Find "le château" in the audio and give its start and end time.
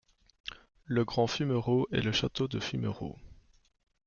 2.01-2.47